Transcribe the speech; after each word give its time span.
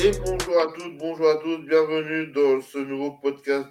Et 0.00 0.12
bonjour 0.24 0.60
à 0.60 0.66
toutes, 0.72 0.96
bonjour 0.98 1.28
à 1.28 1.36
tous, 1.36 1.58
bienvenue 1.58 2.28
dans 2.28 2.60
ce 2.60 2.78
nouveau 2.78 3.12
podcast 3.20 3.68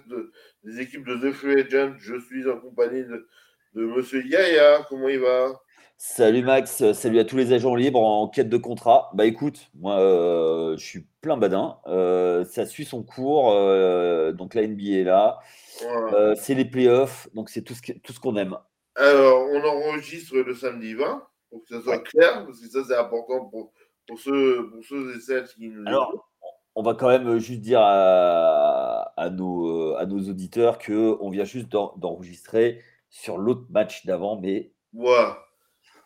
des 0.62 0.80
équipes 0.80 1.06
de 1.06 1.16
The 1.16 1.32
Free 1.32 1.60
Agent. 1.62 1.94
Je 1.98 2.20
suis 2.20 2.48
en 2.48 2.58
compagnie 2.58 3.02
de, 3.04 3.26
de 3.74 3.86
Monsieur 3.86 4.24
Yaya. 4.26 4.84
Comment 4.88 5.08
il 5.08 5.20
va? 5.20 5.52
Salut 5.96 6.42
Max, 6.42 6.92
salut 6.92 7.18
à 7.18 7.24
tous 7.24 7.36
les 7.36 7.52
agents 7.52 7.74
libres 7.74 8.00
en 8.02 8.28
quête 8.28 8.48
de 8.48 8.56
contrat. 8.56 9.10
Bah 9.14 9.24
écoute, 9.26 9.68
moi 9.74 9.98
euh, 10.00 10.76
je 10.76 10.84
suis 10.84 11.06
plein 11.20 11.36
badin, 11.36 11.78
euh, 11.86 12.44
ça 12.44 12.66
suit 12.66 12.84
son 12.84 13.02
cours, 13.02 13.52
euh, 13.52 14.32
donc 14.32 14.54
la 14.54 14.66
NBA 14.66 14.98
est 15.00 15.04
là, 15.04 15.38
Voilà. 15.82 16.36
c'est 16.36 16.54
les 16.54 16.64
playoffs, 16.66 17.28
donc 17.34 17.48
c'est 17.48 17.62
tout 17.62 17.74
ce 17.74 18.20
qu'on 18.20 18.36
aime. 18.36 18.56
Alors, 18.94 19.48
on 19.50 19.62
enregistre 19.64 20.36
le 20.36 20.54
samedi 20.54 20.94
20 20.94 21.22
pour 21.50 21.64
que 21.64 21.74
ça 21.74 21.80
soit 21.82 21.96
Ouais. 21.96 22.02
clair, 22.02 22.44
parce 22.44 22.60
que 22.60 22.68
ça 22.68 22.84
c'est 22.86 22.96
important 22.96 23.46
pour, 23.46 23.72
pour, 24.08 24.18
ceux, 24.18 24.68
pour 24.70 24.84
ceux 24.84 25.16
et 25.16 25.20
celles 25.20 25.46
qui 25.48 25.68
nous. 25.68 25.86
Alors, 25.86 26.28
on 26.74 26.82
va 26.82 26.94
quand 26.94 27.08
même 27.08 27.38
juste 27.38 27.60
dire 27.60 27.80
à, 27.80 29.12
à 29.16 29.30
nos, 29.30 29.94
à 29.96 30.06
nos 30.06 30.18
auditeurs 30.30 30.78
que 30.78 31.16
on 31.20 31.28
vient 31.30 31.44
juste 31.44 31.68
d'en- 31.68 31.94
d'enregistrer 31.96 32.82
sur 33.10 33.38
l'autre 33.38 33.66
match 33.70 34.06
d'avant, 34.06 34.40
mais 34.40 34.72
Voilà. 34.92 35.38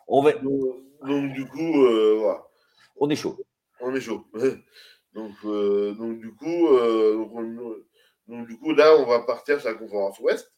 on, 0.07 0.21
va, 0.21 0.33
Donc, 0.33 0.61
donc, 1.05 1.33
du 1.33 1.45
coup, 1.45 1.83
euh, 1.85 2.33
on 2.97 3.09
est 3.09 3.15
chaud. 3.15 3.37
on 3.81 3.93
est 3.95 4.01
chaud. 4.01 4.25
donc, 5.13 5.33
euh, 5.45 5.93
donc, 5.93 6.19
du 6.19 6.33
coup, 6.35 6.67
euh, 6.69 7.15
donc, 7.17 7.31
on- 7.35 7.75
donc, 8.27 8.47
du 8.47 8.57
coup, 8.57 8.73
là, 8.73 8.95
on 8.97 9.05
va 9.05 9.19
partir 9.21 9.59
sur 9.59 9.69
la 9.69 9.75
conférence 9.75 10.17
Ouest, 10.19 10.53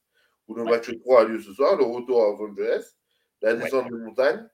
où 0.47 0.53
le 0.53 0.63
Ouais. 0.63 0.69
match 0.71 0.91
3 1.03 1.21
a 1.21 1.23
lieu 1.25 1.39
ce 1.39 1.51
soir, 1.53 1.75
le 1.75 1.83
retour 1.83 2.21
à 2.23 2.27
Los 2.29 2.47
Angeles, 2.51 2.95
la 3.41 3.55
descente 3.55 3.89
de 3.89 3.97
montagne. 3.97 4.47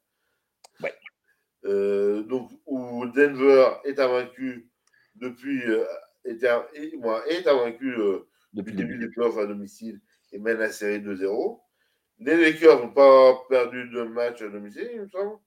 Euh, 1.66 2.23
donc, 2.23 2.52
où 2.66 3.06
Denver 3.08 3.67
est 3.86 4.00
invaincu 4.00 4.70
depuis. 5.16 5.62
euh, 5.64 5.86
est, 6.26 6.95
moi, 6.98 7.23
invaincu 7.48 7.94
euh, 7.98 8.28
Depuis 8.53 8.72
le 8.72 8.78
début 8.78 8.98
des 8.98 9.09
playoffs 9.09 9.38
à 9.38 9.45
domicile 9.45 10.02
et 10.31 10.40
mène 10.40 10.58
la 10.58 10.72
série 10.72 11.00
2-0. 11.02 11.59
Les 12.20 12.38
Lakers 12.38 12.80
n'ont 12.80 12.94
pas 12.94 13.34
perdu 13.50 13.90
de 13.90 14.03
match 14.03 14.42
à 14.42 14.50
domicile, 14.50 14.90
il 14.94 15.02
me 15.02 15.08
semble. 15.09 15.38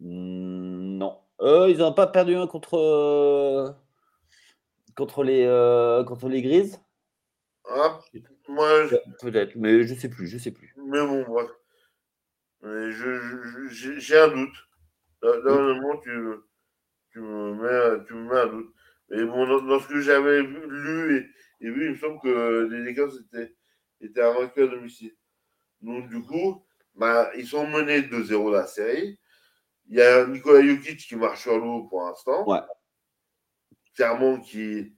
Hmm, 0.00 0.98
non. 0.98 1.20
Ils 1.40 1.78
n'ont 1.78 1.92
pas 1.92 2.06
perdu 2.06 2.34
un 2.34 2.46
contre, 2.46 3.76
contre, 4.96 5.22
les, 5.24 5.44
contre 6.06 6.28
les 6.28 6.42
Grises 6.42 6.80
Ah, 7.68 8.00
moi, 8.48 8.86
je- 8.86 8.96
Peut-être, 9.20 9.54
mais 9.56 9.84
je 9.84 9.94
sais 9.94 10.08
plus, 10.08 10.26
je 10.26 10.38
sais 10.38 10.50
plus. 10.50 10.74
Mais 10.76 11.00
bon, 11.06 11.24
j'ai 12.62 14.00
j'ai 14.00 14.18
un 14.18 14.28
doute. 14.28 14.56
Là, 15.24 15.38
là, 15.42 15.52
honnêtement, 15.52 15.96
tu, 16.02 16.10
tu, 17.12 17.20
me 17.20 17.54
mets, 17.54 18.04
tu 18.04 18.12
me 18.12 18.28
mets 18.28 18.40
un 18.40 18.46
doute. 18.46 18.74
Mais 19.08 19.24
bon, 19.24 19.46
dans, 19.46 19.62
dans 19.62 19.80
ce 19.80 19.88
que 19.88 20.00
j'avais 20.00 20.42
lu 20.42 21.16
et, 21.16 21.66
et 21.66 21.70
vu, 21.70 21.86
il 21.86 21.90
me 21.92 21.96
semble 21.96 22.20
que 22.20 22.68
les 22.70 22.84
Lakers 22.84 23.12
étaient, 23.20 23.54
étaient 24.02 24.20
à 24.20 24.66
domicile. 24.66 25.14
Donc, 25.80 26.10
du 26.10 26.20
coup, 26.20 26.62
bah, 26.94 27.30
ils 27.36 27.46
sont 27.46 27.66
menés 27.66 28.02
2-0 28.02 28.52
la 28.52 28.66
série. 28.66 29.18
Il 29.88 29.96
y 29.96 30.02
a 30.02 30.26
Nikola 30.26 30.62
Jokic 30.62 30.98
qui 30.98 31.16
marche 31.16 31.42
sur 31.42 31.58
l'eau 31.58 31.84
pour 31.84 32.02
l'instant. 32.02 32.46
Ouais. 32.46 32.60
Clairement, 33.94 34.38
qui. 34.40 34.94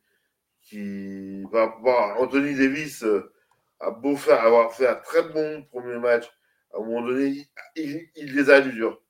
qui 0.60 1.44
par 1.52 1.68
rapport 1.68 2.00
à 2.00 2.20
Anthony 2.20 2.56
Davis 2.56 3.04
euh, 3.04 3.32
a 3.78 3.92
beau 3.92 4.16
faire, 4.16 4.40
avoir 4.40 4.72
fait 4.74 4.88
un 4.88 4.96
très 4.96 5.22
bon 5.22 5.62
premier 5.70 5.98
match, 5.98 6.24
à 6.74 6.78
un 6.78 6.80
moment 6.80 7.06
donné, 7.06 7.46
il 7.76 8.34
les 8.34 8.50
a 8.50 8.60
durs. 8.60 9.00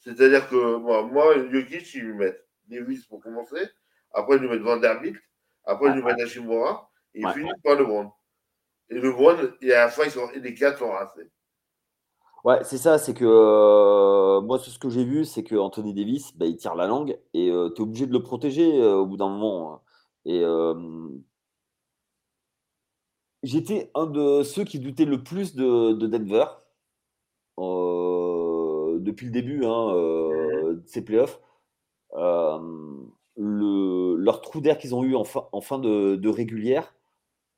C'est-à-dire 0.00 0.48
que 0.48 0.76
moi, 0.76 1.02
moi, 1.02 1.34
Jokic, 1.50 1.94
ils 1.94 2.02
lui 2.02 2.14
mettent 2.14 2.46
Davis 2.68 3.04
pour 3.06 3.20
commencer, 3.20 3.68
après 4.12 4.36
ils 4.36 4.42
lui 4.42 4.48
mettent 4.48 4.62
Vanderbilt, 4.62 5.20
après 5.64 5.90
ils 5.90 5.94
lui 5.94 6.02
mettent 6.02 6.20
Hashimura, 6.20 6.90
et 7.14 7.20
ils 7.20 7.28
finissent 7.30 7.60
par 7.62 7.76
LeBron. 7.76 8.10
Et 8.88 8.94
LeBron, 8.94 9.36
et 9.60 9.72
à 9.72 9.86
la 9.86 9.88
fin, 9.90 10.04
ils 10.04 10.10
sont, 10.10 10.30
et 10.30 10.40
les 10.40 10.54
quatre 10.54 10.78
sont 10.78 10.90
rassés. 10.90 11.30
Ouais, 12.42 12.64
c'est 12.64 12.78
ça, 12.78 12.96
c'est 12.96 13.12
que 13.12 13.24
euh, 13.26 14.40
moi, 14.40 14.58
ce 14.58 14.78
que 14.78 14.88
j'ai 14.88 15.04
vu, 15.04 15.26
c'est 15.26 15.44
que 15.44 15.56
Anthony 15.56 15.92
Davis, 15.92 16.34
bah, 16.36 16.46
il 16.46 16.56
tire 16.56 16.74
la 16.74 16.86
langue 16.86 17.18
et 17.34 17.50
tu 17.50 17.50
es 17.50 17.80
obligé 17.80 18.06
de 18.06 18.12
le 18.12 18.22
protéger 18.22 18.80
euh, 18.80 18.94
au 18.94 19.06
bout 19.06 19.18
d'un 19.18 19.28
moment. 19.28 19.82
Et 20.24 20.42
euh, 20.42 20.74
j'étais 23.42 23.90
un 23.94 24.06
de 24.06 24.42
ceux 24.42 24.64
qui 24.64 24.78
doutaient 24.78 25.04
le 25.04 25.22
plus 25.22 25.54
de, 25.54 25.92
de 25.92 26.06
Denver 26.06 26.46
euh, 27.58 27.62
depuis 29.10 29.26
le 29.26 29.32
début 29.32 29.64
hein, 29.64 29.94
euh, 29.94 30.74
de 30.74 30.86
ces 30.86 31.04
playoffs. 31.04 31.40
Euh, 32.14 32.58
le, 33.36 34.16
leur 34.16 34.40
trou 34.40 34.60
d'air 34.60 34.78
qu'ils 34.78 34.94
ont 34.94 35.04
eu 35.04 35.14
en 35.14 35.24
fin, 35.24 35.48
en 35.52 35.60
fin 35.60 35.78
de, 35.78 36.16
de 36.16 36.28
régulière 36.28 36.94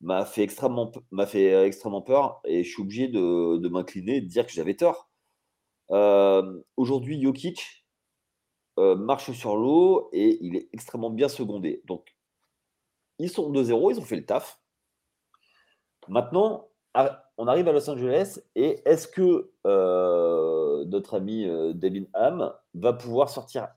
m'a 0.01 0.25
fait 0.25 0.43
extrêmement 0.43 0.91
m'a 1.11 1.25
fait 1.25 1.53
euh, 1.53 1.65
extrêmement 1.65 2.01
peur 2.01 2.41
et 2.45 2.63
je 2.63 2.69
suis 2.69 2.81
obligé 2.81 3.07
de, 3.07 3.57
de 3.57 3.69
m'incliner 3.69 4.17
et 4.17 4.21
de 4.21 4.27
dire 4.27 4.45
que 4.45 4.51
j'avais 4.51 4.75
tort. 4.75 5.09
Euh, 5.91 6.61
Aujourd'hui, 6.77 7.21
Jokic 7.21 7.85
euh, 8.79 8.95
marche 8.95 9.31
sur 9.31 9.55
l'eau 9.55 10.09
et 10.13 10.37
il 10.41 10.55
est 10.55 10.69
extrêmement 10.73 11.09
bien 11.09 11.27
secondé. 11.27 11.81
Donc, 11.85 12.15
ils 13.19 13.29
sont 13.29 13.51
2-0, 13.51 13.91
ils 13.91 13.99
ont 13.99 14.03
fait 14.03 14.15
le 14.15 14.25
taf. 14.25 14.59
Maintenant, 16.09 16.69
on 17.37 17.47
arrive 17.47 17.67
à 17.67 17.71
Los 17.71 17.89
Angeles 17.89 18.39
et 18.55 18.81
est-ce 18.85 19.07
que 19.07 19.51
euh, 19.65 20.62
notre 20.93 21.17
ami 21.17 21.45
euh, 21.45 21.73
David 21.73 22.07
Ham 22.13 22.53
va 22.75 22.93
pouvoir 22.93 23.29
sortir 23.29 23.67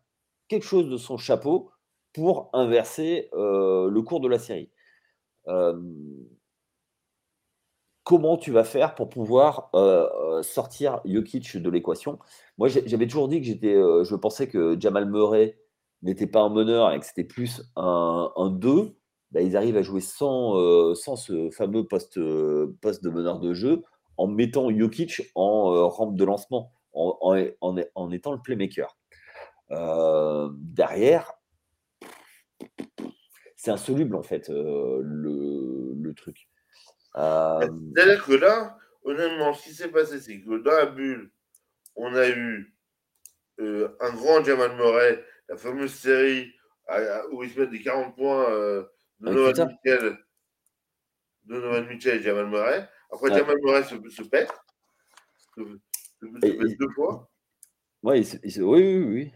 quelque 0.48 0.64
chose 0.64 0.88
de 0.88 0.96
son 0.96 1.16
chapeau 1.16 1.70
pour 2.12 2.50
inverser 2.52 3.28
euh, 3.34 3.90
le 3.90 4.02
cours 4.02 4.20
de 4.20 4.28
la 4.28 4.38
série. 4.38 4.70
Euh, 5.48 5.80
Comment 8.04 8.36
tu 8.36 8.52
vas 8.52 8.62
faire 8.62 8.94
pour 8.94 9.08
pouvoir 9.08 9.72
sortir 10.42 11.00
Jokic 11.04 11.56
de 11.56 11.68
l'équation? 11.68 12.20
Moi, 12.56 12.68
j'avais 12.68 13.08
toujours 13.08 13.26
dit 13.26 13.40
que 13.40 13.46
j'étais, 13.48 13.74
je 13.74 14.14
pensais 14.14 14.46
que 14.46 14.78
Jamal 14.78 15.10
Murray 15.10 15.58
n'était 16.02 16.28
pas 16.28 16.42
un 16.42 16.48
meneur 16.48 16.92
et 16.92 17.00
que 17.00 17.04
c'était 17.04 17.24
plus 17.24 17.64
un, 17.74 18.30
un 18.36 18.50
2. 18.50 18.96
Bah, 19.32 19.40
ils 19.40 19.56
arrivent 19.56 19.76
à 19.76 19.82
jouer 19.82 20.00
sans, 20.00 20.94
ce 20.94 21.50
fameux 21.50 21.88
poste, 21.88 22.20
poste 22.80 23.02
de 23.02 23.10
meneur 23.10 23.40
de 23.40 23.52
jeu 23.54 23.82
en 24.18 24.28
mettant 24.28 24.70
Jokic 24.70 25.22
en 25.34 25.88
rampe 25.88 26.14
de 26.14 26.24
lancement, 26.24 26.70
en, 26.96 27.16
en- 27.20 27.50
en- 27.60 27.76
en 27.94 28.10
étant 28.10 28.32
le 28.32 28.40
playmaker. 28.40 28.96
Euh, 29.70 30.48
derrière, 30.54 31.32
c'est 33.56 33.70
insoluble 33.70 34.14
en 34.16 34.22
fait 34.22 34.48
euh, 34.50 35.00
le, 35.02 35.94
le 36.00 36.14
truc. 36.14 36.48
Euh, 37.16 37.66
C'est-à-dire 37.96 38.24
que 38.24 38.32
là, 38.34 38.76
honnêtement, 39.04 39.54
ce 39.54 39.64
qui 39.64 39.74
s'est 39.74 39.88
passé, 39.90 40.20
c'est 40.20 40.40
que 40.40 40.58
dans 40.58 40.70
la 40.72 40.86
bulle, 40.86 41.30
on 41.96 42.14
a 42.14 42.28
eu 42.28 42.72
un 43.58 44.10
grand 44.14 44.44
Jamal 44.44 44.76
Murray, 44.76 45.24
la 45.48 45.56
fameuse 45.56 45.94
série 45.94 46.52
à- 46.86 46.96
à- 46.96 47.26
où 47.28 47.42
il 47.42 47.50
se 47.50 47.58
met 47.60 47.66
des 47.68 47.80
40 47.80 48.14
points 48.14 48.50
de 49.20 49.30
Utah. 49.50 49.66
Mitchell, 49.66 50.18
Donovan 51.44 51.86
Mitchell 51.88 52.18
et 52.18 52.22
Jamal 52.22 52.46
Murray. 52.48 52.86
Après. 53.10 53.30
Jamal 53.34 53.56
Murray 53.62 53.82
se, 53.84 53.96
se 54.10 54.22
pète, 54.24 54.52
deux 56.22 56.88
fois. 56.94 57.30
Ouais, 58.02 58.20
il 58.20 58.26
se- 58.26 58.36
il 58.42 58.52
se- 58.52 58.60
oui, 58.60 58.82
oui, 58.82 59.04
oui. 59.04 59.32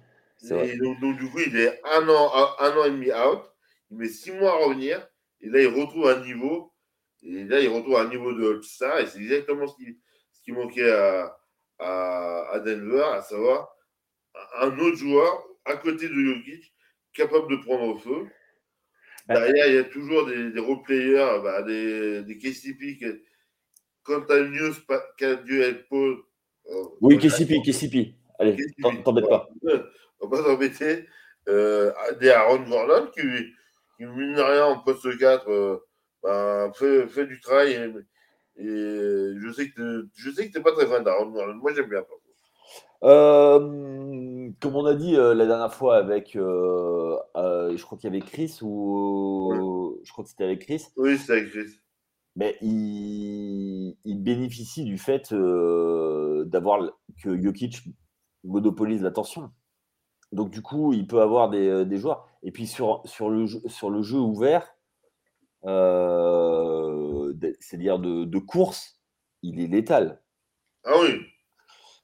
Vrai. 0.48 0.76
Donc, 0.78 1.00
donc, 1.00 1.18
du 1.18 1.30
coup, 1.30 1.40
il 1.40 1.56
est 1.56 1.80
un 1.84 2.08
an, 2.08 2.32
un, 2.58 2.76
an 2.76 2.84
et 2.84 2.90
demi 2.90 3.12
out. 3.12 3.42
Il 3.90 3.98
met 3.98 4.08
six 4.08 4.32
mois 4.32 4.52
à 4.52 4.56
revenir. 4.64 5.06
Et 5.40 5.48
là, 5.48 5.60
il 5.60 5.66
retrouve 5.68 6.08
un 6.08 6.24
niveau. 6.24 6.72
Et 7.22 7.44
là, 7.44 7.60
il 7.60 7.68
retrouve 7.68 7.96
un 7.96 8.08
niveau 8.08 8.32
de 8.32 8.50
All-Star. 8.54 9.00
Et 9.00 9.06
c'est 9.06 9.18
exactement 9.18 9.66
ce 9.66 9.76
qui, 9.76 9.98
ce 10.32 10.42
qui 10.42 10.52
manquait 10.52 10.90
à, 10.90 11.36
à, 11.78 12.48
à 12.52 12.58
Denver, 12.60 13.02
à 13.12 13.22
savoir 13.22 13.68
un 14.60 14.78
autre 14.78 14.96
joueur 14.96 15.44
à 15.64 15.76
côté 15.76 16.08
de 16.08 16.14
Jokic 16.14 16.72
capable 17.12 17.50
de 17.50 17.56
prendre 17.62 17.94
au 17.94 17.98
feu. 17.98 18.26
Bah, 19.26 19.34
Derrière, 19.34 19.66
il 19.68 19.74
y 19.74 19.78
a 19.78 19.84
toujours 19.84 20.26
des, 20.26 20.50
des 20.50 20.60
bah, 21.42 21.62
des, 21.62 22.22
des 22.22 22.38
KCP. 22.38 22.96
qui- 22.96 23.22
Quand 24.02 24.22
tu 24.22 24.32
as 24.32 24.38
une 24.38 24.52
news 24.52 24.72
qui 25.18 25.24
a 25.24 25.34
dû 25.36 25.60
être 25.60 25.86
Oui, 27.00 27.14
moi, 27.14 27.16
KCP, 27.16 27.60
KCP. 27.64 28.14
Allez, 28.38 28.56
t'embête 29.04 29.28
pas. 29.28 29.48
On 30.20 30.28
va 30.28 30.36
pas 30.38 30.42
s'embêter. 30.44 31.06
Euh, 31.48 31.90
des 32.20 32.28
Aaron 32.30 32.62
Gordon 32.68 33.08
qui, 33.14 33.22
qui, 33.96 34.04
mine 34.04 34.34
de 34.34 34.40
rien, 34.42 34.66
en 34.66 34.78
poste 34.78 35.18
4, 35.18 35.48
euh, 35.50 35.78
ben, 36.22 36.70
fait, 36.74 37.06
fait 37.08 37.26
du 37.26 37.40
travail. 37.40 37.72
Et, 37.72 38.62
et 38.62 39.34
je 39.38 39.52
sais 39.52 39.70
que 39.70 40.06
je 40.14 40.30
sais 40.30 40.46
que 40.48 40.52
t'es 40.52 40.60
pas 40.62 40.72
très 40.72 40.86
fan 40.86 41.02
d'Aaron 41.02 41.30
Gordon. 41.30 41.54
Moi, 41.54 41.72
j'aime 41.74 41.88
bien. 41.88 42.04
Euh, 43.02 44.50
comme 44.60 44.76
on 44.76 44.84
a 44.84 44.94
dit 44.94 45.16
euh, 45.16 45.34
la 45.34 45.46
dernière 45.46 45.72
fois 45.72 45.96
avec, 45.96 46.36
euh, 46.36 47.16
euh, 47.36 47.74
je 47.74 47.82
crois 47.82 47.96
qu'il 47.96 48.12
y 48.12 48.16
avait 48.16 48.24
Chris 48.24 48.58
ou 48.60 49.98
je 50.04 50.12
crois 50.12 50.22
que 50.24 50.30
c'était 50.30 50.44
avec 50.44 50.60
Chris, 50.66 50.84
Oui, 50.96 51.16
c'est 51.16 51.32
avec 51.32 51.50
Chris. 51.50 51.78
mais 52.36 52.56
il, 52.60 53.96
il 54.04 54.22
bénéficie 54.22 54.84
du 54.84 54.98
fait 54.98 55.32
euh, 55.32 56.09
d'avoir 56.44 56.80
que 57.22 57.40
Jokic 57.40 57.82
monopolise 58.44 59.02
l'attention. 59.02 59.50
Donc 60.32 60.50
du 60.50 60.62
coup, 60.62 60.92
il 60.92 61.06
peut 61.06 61.20
avoir 61.20 61.50
des, 61.50 61.84
des 61.84 61.96
joueurs. 61.96 62.28
Et 62.42 62.52
puis 62.52 62.66
sur, 62.66 63.02
sur, 63.04 63.28
le, 63.30 63.46
jeu, 63.46 63.60
sur 63.66 63.90
le 63.90 64.02
jeu 64.02 64.18
ouvert, 64.18 64.74
euh, 65.64 67.34
c'est-à-dire 67.60 67.98
de, 67.98 68.24
de, 68.24 68.38
course, 68.38 69.00
il 69.42 69.60
est 69.60 69.66
létal. 69.66 70.22
Ah 70.84 70.94
oui. 71.00 71.20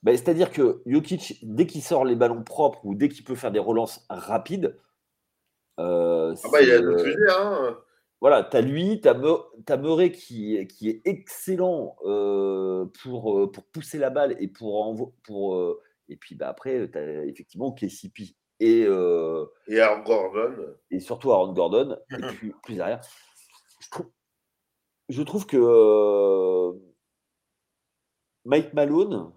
Ben, 0.02 0.16
c'est-à-dire 0.16 0.52
que 0.52 0.82
Jokic, 0.86 1.38
dès 1.42 1.66
qu'il 1.66 1.82
sort 1.82 2.04
les 2.04 2.16
ballons 2.16 2.42
propres 2.42 2.84
ou 2.84 2.94
dès 2.94 3.08
qu'il 3.08 3.24
peut 3.24 3.34
faire 3.34 3.52
des 3.52 3.58
relances 3.58 4.04
rapides, 4.10 4.78
euh, 5.78 6.34
ah 6.44 6.48
bah, 6.52 6.62
il 6.62 6.70
a 6.70 6.80
le 6.80 7.30
hein. 7.30 7.78
Voilà, 8.20 8.44
tu 8.44 8.56
as 8.56 8.62
lui, 8.62 9.00
tu 9.00 9.08
as, 9.08 9.76
Murray 9.76 10.10
qui, 10.10 10.66
qui 10.68 10.88
est 10.88 11.02
excellent 11.04 11.96
euh, 12.04 12.86
pour, 13.02 13.38
euh, 13.38 13.50
pour 13.50 13.64
pousser 13.64 13.98
la 13.98 14.10
balle 14.10 14.36
et 14.40 14.48
pour. 14.48 15.12
pour 15.22 15.80
et 16.08 16.16
puis 16.16 16.34
bah, 16.34 16.48
après, 16.48 16.88
tu 16.90 16.98
as 16.98 17.24
effectivement 17.24 17.72
KCP 17.72 18.34
et. 18.60 18.80
et 19.68 19.80
Aaron 19.80 20.02
Gordon. 20.02 20.74
Et 20.90 21.00
surtout 21.00 21.30
Aaron 21.32 21.52
Gordon, 21.52 21.98
et 22.10 22.22
puis 22.34 22.52
plus 22.62 22.76
derrière. 22.76 23.00
Je 23.80 23.90
trouve, 23.90 24.10
je 25.10 25.22
trouve 25.22 25.46
que 25.46 26.72
Mike 28.46 28.72
Malone 28.72 29.30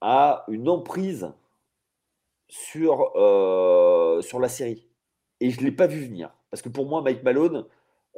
a 0.00 0.44
une 0.48 0.68
emprise 0.68 1.32
sur, 2.48 3.12
sur 4.22 4.40
la 4.40 4.48
série. 4.48 4.88
Et 5.38 5.50
je 5.50 5.60
ne 5.60 5.66
l'ai 5.66 5.72
pas 5.72 5.86
vu 5.86 6.04
venir. 6.04 6.34
Parce 6.50 6.62
que 6.62 6.68
pour 6.68 6.86
moi, 6.86 7.02
Mike 7.02 7.22
Malone, 7.22 7.66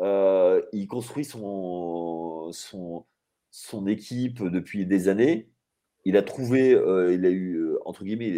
euh, 0.03 0.63
il 0.73 0.89
construit 0.89 1.25
son, 1.25 2.51
son, 2.53 3.87
équipe 3.87 4.43
depuis 4.43 4.85
des 4.87 5.09
années. 5.09 5.51
Il 6.05 6.17
a 6.17 6.23
trouvé, 6.23 6.75
euh, 6.75 7.15
il 7.15 7.25
a 7.25 7.31
eu, 7.31 7.57
euh, 7.57 7.79
entre 7.87 8.05
guillemets, 8.05 8.29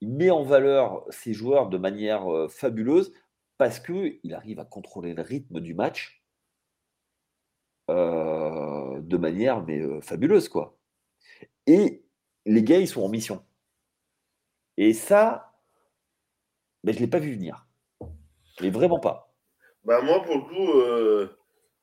il, 0.00 0.10
met 0.10 0.30
en 0.30 0.42
valeur 0.42 1.04
ses 1.10 1.32
joueurs 1.32 1.68
de 1.68 1.78
manière 1.78 2.26
fabuleuse 2.50 3.12
parce 3.56 3.80
qu'il 3.80 4.34
arrive 4.34 4.58
à 4.58 4.64
contrôler 4.64 5.14
le 5.14 5.22
rythme 5.22 5.60
du 5.60 5.74
match 5.74 6.22
de 7.88 9.16
manière 9.16 9.62
mais, 9.64 10.00
fabuleuse. 10.02 10.48
quoi. 10.48 10.78
Et 11.66 12.04
les 12.46 12.62
gars, 12.62 12.78
ils 12.78 12.88
sont 12.88 13.02
en 13.02 13.08
mission. 13.08 13.44
Et 14.76 14.92
ça, 14.92 15.54
ben, 16.82 16.92
je 16.92 16.98
ne 16.98 17.04
l'ai 17.04 17.10
pas 17.10 17.18
vu 17.18 17.32
venir. 17.32 17.66
Mais 18.60 18.70
vraiment 18.70 19.00
pas. 19.00 19.33
Bah 19.84 20.00
moi, 20.00 20.22
pour 20.22 20.36
le 20.36 20.42
coup, 20.42 20.80
euh, 20.80 21.28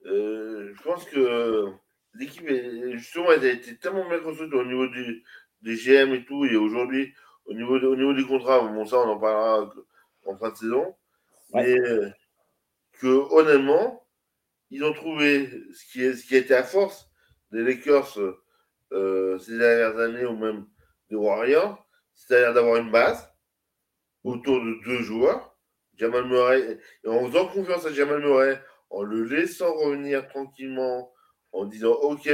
euh, 0.07 0.74
je 0.74 0.81
pense 0.81 1.06
que 1.06 1.68
l'équipe, 2.15 2.48
justement, 2.94 3.31
elle 3.31 3.45
a 3.45 3.51
été 3.51 3.77
tellement 3.77 4.07
bien 4.09 4.19
construite 4.19 4.53
au 4.53 4.65
niveau 4.65 4.88
du, 4.88 5.24
des 5.62 5.75
GM 5.75 6.13
et 6.13 6.25
tout, 6.25 6.45
et 6.45 6.56
aujourd'hui, 6.56 7.13
au 7.45 7.53
niveau, 7.53 7.77
au 7.80 7.95
niveau 7.95 8.13
des 8.13 8.25
contrats, 8.25 8.59
bon, 8.62 8.86
ça, 8.86 8.98
on 8.98 9.09
en 9.09 9.19
parlera 9.19 9.71
en 10.25 10.38
fin 10.38 10.50
de 10.50 10.56
saison, 10.56 10.95
mais 11.53 11.77
que 12.94 13.07
honnêtement, 13.07 14.07
ils 14.71 14.83
ont 14.83 14.94
trouvé 14.94 15.50
ce 15.74 15.92
qui, 15.92 16.04
est, 16.04 16.13
ce 16.13 16.25
qui 16.25 16.36
a 16.36 16.39
été 16.39 16.56
à 16.56 16.63
force 16.63 17.09
des 17.51 17.62
Lakers 17.62 18.18
euh, 18.94 19.38
ces 19.39 19.57
dernières 19.57 19.97
années, 20.00 20.25
ou 20.25 20.36
même 20.38 20.65
des 21.09 21.15
Warriors, 21.15 21.86
c'est-à-dire 22.15 22.54
d'avoir 22.54 22.77
une 22.77 22.92
base 22.92 23.31
autour 24.24 24.59
de 24.63 24.83
deux 24.86 25.04
joueurs 25.04 25.50
Jamal 26.01 26.25
Murray, 26.25 26.80
en 27.06 27.27
faisant 27.27 27.48
confiance 27.48 27.86
à 27.86 27.94
Jamal 27.94 28.21
Murray, 28.21 28.59
en 28.89 29.03
le 29.03 29.24
laissant 29.24 29.71
revenir 29.71 30.27
tranquillement, 30.30 31.13
en 31.51 31.65
disant 31.65 31.92
Ok, 31.92 32.27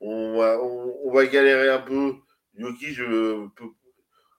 on 0.00 0.38
va, 0.38 0.60
on, 0.60 1.12
va 1.12 1.24
galérer 1.26 1.68
un 1.68 1.82
peu. 1.82 2.14
Yoki, 2.54 2.92
je 2.92 3.46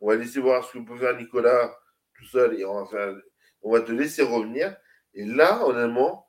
on 0.01 0.07
va 0.09 0.15
laisser 0.15 0.41
voir 0.41 0.65
ce 0.65 0.77
que 0.77 0.83
peut 0.83 0.97
faire 0.97 1.15
Nicolas 1.15 1.73
tout 2.17 2.25
seul 2.25 2.59
et 2.59 2.65
on 2.65 2.83
va, 2.83 2.85
faire, 2.87 3.15
on 3.61 3.71
va 3.71 3.79
te 3.79 3.93
laisser 3.93 4.21
revenir. 4.21 4.75
Et 5.13 5.23
là, 5.23 5.65
honnêtement, 5.65 6.27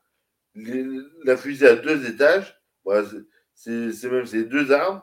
la 0.55 1.37
fusée 1.37 1.67
à 1.67 1.75
deux 1.75 2.08
étages, 2.08 2.56
c'est 3.52 4.11
même 4.11 4.26
ces 4.26 4.44
deux 4.44 4.70
armes. 4.70 5.02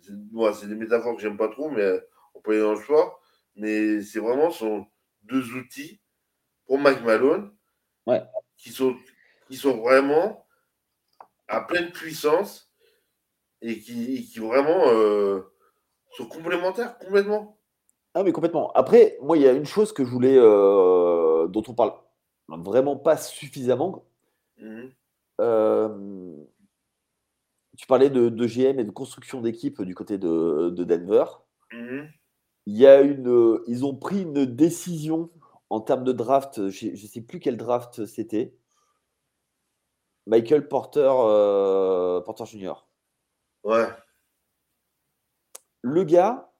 C'est 0.00 0.68
des 0.68 0.76
métaphores 0.76 1.16
que 1.16 1.22
j'aime 1.22 1.36
pas 1.36 1.48
trop, 1.48 1.70
mais 1.70 2.00
on 2.34 2.40
peut 2.40 2.52
aller 2.52 2.60
dans 2.60 2.74
le 2.74 2.80
sport. 2.80 3.20
Mais 3.56 4.00
c'est 4.00 4.20
vraiment 4.20 4.52
son 4.52 4.86
deux 5.22 5.54
outils 5.54 6.00
pour 6.68 6.78
Mike 6.78 7.02
Malone, 7.02 7.50
qui, 8.58 8.70
sont, 8.70 8.94
qui 9.48 9.56
sont 9.56 9.78
vraiment 9.78 10.46
à 11.48 11.62
pleine 11.62 11.90
puissance 11.90 12.70
et 13.62 13.80
qui, 13.80 14.28
qui 14.30 14.38
vraiment 14.38 14.88
euh, 14.88 15.40
sont 16.16 16.26
complémentaires 16.26 16.96
complètement. 16.98 17.58
Ah 18.14 18.22
mais 18.22 18.32
complètement. 18.32 18.70
Après, 18.72 19.18
moi, 19.22 19.36
il 19.36 19.42
y 19.42 19.48
a 19.48 19.52
une 19.52 19.66
chose 19.66 19.92
que 19.92 20.04
je 20.04 20.10
voulais, 20.10 20.36
euh, 20.36 21.48
dont 21.48 21.62
on 21.66 21.74
parle 21.74 21.94
vraiment 22.48 22.96
pas 22.96 23.16
suffisamment. 23.16 24.04
Mhm. 24.58 24.92
Euh, 25.40 26.36
tu 27.78 27.86
parlais 27.86 28.10
de, 28.10 28.28
GM 28.46 28.78
et 28.78 28.84
de 28.84 28.90
construction 28.90 29.40
d'équipe 29.40 29.80
du 29.82 29.94
côté 29.94 30.18
de, 30.18 30.70
Denver. 30.70 31.24
Mhm. 31.72 32.08
Il 32.66 32.76
y 32.76 32.86
a 32.86 33.00
une, 33.00 33.60
ils 33.66 33.86
ont 33.86 33.94
pris 33.94 34.22
une 34.22 34.44
décision 34.44 35.30
en 35.70 35.80
termes 35.80 36.04
de 36.04 36.12
draft, 36.12 36.68
je 36.68 36.88
ne 36.88 36.96
sais 36.96 37.20
plus 37.20 37.40
quel 37.40 37.56
draft 37.56 38.06
c'était. 38.06 38.54
Michael 40.26 40.68
Porter, 40.68 41.10
euh, 41.10 42.20
Porter 42.20 42.44
Junior. 42.44 42.86
Ouais. 43.64 43.88
Le 45.80 46.04
gars, 46.04 46.52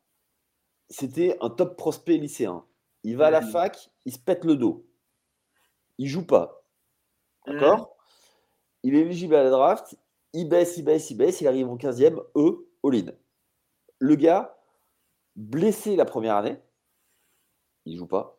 c'était 0.89 1.37
un 1.41 1.51
top 1.51 1.77
prospect 1.77 2.17
lycéen. 2.17 2.65
Il 3.05 3.17
va 3.17 3.27
à 3.27 3.31
la 3.31 3.43
mmh. 3.43 3.51
fac, 3.51 3.91
il 4.07 4.13
se 4.13 4.19
pète 4.19 4.45
le 4.45 4.57
dos. 4.57 4.87
Il 5.99 6.09
joue 6.09 6.27
pas. 6.27 6.65
D'accord? 7.47 7.81
Mmh. 7.81 7.87
Il 8.85 8.95
est 8.95 9.01
éligible 9.01 9.35
à 9.35 9.43
la 9.43 9.51
draft, 9.51 9.99
il 10.33 10.49
baisse, 10.49 10.77
il 10.77 10.85
baisse, 10.85 11.11
il 11.11 11.17
baisse, 11.17 11.41
il 11.41 11.49
arrive 11.49 11.69
en 11.69 11.77
15e, 11.77 12.23
E, 12.37 12.69
all-in. 12.85 13.13
Le 13.99 14.15
gars, 14.15 14.59
blessé 15.37 15.97
la 15.97 16.05
première 16.05 16.37
année, 16.37 16.61
il 17.85 17.97
joue 17.97 18.07
pas. 18.07 18.38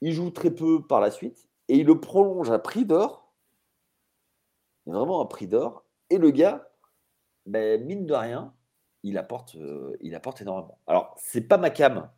Il 0.00 0.12
joue 0.12 0.30
très 0.30 0.50
peu 0.50 0.82
par 0.86 1.00
la 1.00 1.10
suite 1.10 1.48
et 1.68 1.76
il 1.78 1.86
le 1.86 2.00
prolonge 2.00 2.50
à 2.50 2.58
prix 2.58 2.84
d'or. 2.84 3.32
Vraiment 4.86 5.20
à 5.20 5.28
prix 5.28 5.46
d'or. 5.46 5.84
Et 6.10 6.18
le 6.18 6.30
gars, 6.30 6.70
ben, 7.46 7.84
mine 7.84 8.06
de 8.06 8.14
rien, 8.14 8.54
il 9.02 9.18
apporte, 9.18 9.56
euh, 9.56 9.96
il 10.00 10.14
apporte 10.14 10.40
énormément. 10.40 10.78
Alors, 10.86 11.14
c'est 11.18 11.42
pas 11.42 11.58
ma 11.58 11.70
cam. 11.70 12.10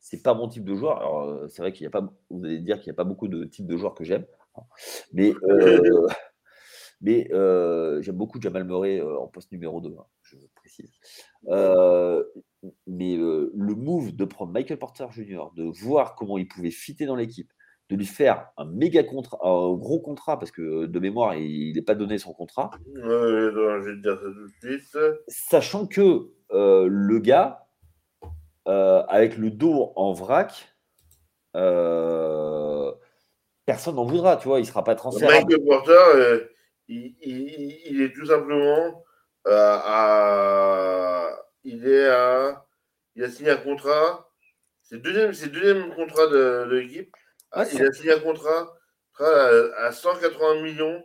C'est 0.00 0.22
pas 0.22 0.34
mon 0.34 0.48
type 0.48 0.64
de 0.64 0.74
joueur. 0.74 0.98
Alors, 0.98 1.22
euh, 1.22 1.48
c'est 1.48 1.62
vrai 1.62 1.72
qu'il 1.72 1.82
n'y 1.82 1.88
a 1.88 1.90
pas, 1.90 2.06
vous 2.30 2.44
allez 2.44 2.60
dire 2.60 2.76
qu'il 2.78 2.90
n'y 2.90 2.94
a 2.94 2.96
pas 2.96 3.04
beaucoup 3.04 3.28
de 3.28 3.44
types 3.44 3.66
de 3.66 3.76
joueurs 3.76 3.94
que 3.94 4.04
j'aime. 4.04 4.26
Mais, 5.12 5.34
euh, 5.44 6.06
mais 7.00 7.28
j'aime 8.02 8.16
beaucoup 8.16 8.40
Jamal 8.40 8.64
Murray 8.64 9.00
en 9.00 9.26
poste 9.26 9.52
numéro 9.52 9.80
2, 9.80 9.94
hein, 9.98 10.06
je 10.22 10.36
précise 10.54 10.90
mais 12.86 13.16
le 13.66 13.74
move 13.74 14.14
de 14.14 14.24
prendre 14.24 14.52
Michael 14.52 14.78
Porter 14.78 15.06
Jr., 15.10 15.44
de 15.56 15.64
voir 15.64 16.14
comment 16.14 16.38
il 16.38 16.48
pouvait 16.48 16.70
fitter 16.70 17.06
dans 17.06 17.16
l'équipe, 17.16 17.52
de 17.88 17.96
lui 17.96 18.06
faire 18.06 18.48
un 18.56 18.64
méga 18.64 19.02
contrat, 19.04 19.38
un 19.42 19.74
gros 19.74 20.00
contrat, 20.00 20.38
parce 20.38 20.50
que 20.50 20.86
de 20.86 20.98
mémoire, 20.98 21.36
il 21.36 21.74
n'est 21.74 21.82
pas 21.82 21.94
donné 21.94 22.18
son 22.18 22.32
contrat. 22.32 22.70
je 22.94 23.78
vais 23.84 23.96
dire 24.00 24.16
ça 24.16 24.26
tout 24.26 24.46
de 24.46 24.52
suite. 24.60 24.98
Sachant 25.28 25.86
que 25.86 26.30
le 26.50 27.18
gars, 27.18 27.66
avec 28.64 29.36
le 29.36 29.50
dos 29.50 29.92
en 29.96 30.12
vrac, 30.12 30.74
personne 33.64 33.96
n'en 33.96 34.04
voudra, 34.04 34.36
tu 34.36 34.48
vois, 34.48 34.60
il 34.60 34.66
sera 34.66 34.82
pas 34.82 34.94
transférable. 34.94 35.46
Michael 35.46 35.64
Porter, 35.64 36.48
il, 36.88 38.02
est 38.02 38.12
tout 38.12 38.26
simplement 38.26 39.04
à 39.44 40.96
il 41.66 41.86
est 41.86 42.08
à. 42.08 42.65
Il 43.16 43.24
a 43.24 43.30
signé 43.30 43.50
un 43.50 43.56
contrat. 43.56 44.30
C'est 44.82 44.96
le 44.96 45.00
deuxième, 45.00 45.32
c'est 45.32 45.48
deuxième 45.48 45.94
contrat 45.94 46.28
de, 46.28 46.68
l'équipe. 46.70 47.14
Ah, 47.50 47.64
il 47.72 47.82
a 47.82 47.92
signé 47.92 48.12
un 48.12 48.20
contrat 48.20 48.76
à, 49.18 49.90
180 49.90 50.62
millions, 50.62 51.02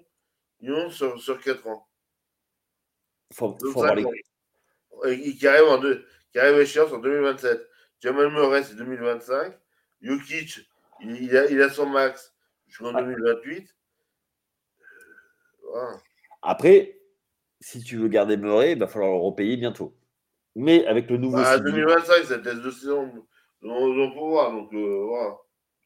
sur, 0.92 1.20
sur 1.20 1.42
4 1.42 1.68
ans. 1.68 1.88
Faut, 3.34 3.58
faut 3.72 3.86
les... 3.96 5.34
qui, 5.34 5.48
arrive 5.48 5.70
en 5.70 5.78
deux, 5.78 6.06
qui 6.32 6.40
arrive 6.40 6.58
à 6.58 6.62
échéance 6.62 6.92
en 6.92 7.00
2027. 7.00 7.68
Jamal 8.02 8.30
Murray, 8.30 8.64
c'est 8.64 8.76
2025. 8.76 9.58
Jokic, 10.02 10.70
il, 11.02 11.38
a, 11.38 11.50
il 11.50 11.62
a 11.62 11.70
son 11.70 11.86
max 11.86 12.34
jusqu'en 12.68 12.92
2028. 12.92 13.74
Euh, 15.74 15.94
Après, 16.42 17.00
si 17.62 17.82
tu 17.82 17.98
veux 17.98 18.10
garder 18.10 18.36
Murray, 18.36 18.74
il 18.74 18.80
va 18.80 18.88
falloir 18.88 19.12
le 19.12 19.18
repayer 19.18 19.56
bientôt. 19.56 19.96
Mais 20.56 20.86
avec 20.86 21.10
le 21.10 21.18
nouveau. 21.18 21.38
Bah, 21.38 21.60
2025, 21.60 22.24
c'est 22.26 22.42
test 22.42 22.62
de 22.62 22.72
saison. 22.72 23.10
On, 23.64 24.12
peut 24.12 24.20
voir. 24.20 24.52
Donc, 24.52 24.74
euh, 24.74 25.06
voilà. 25.08 25.38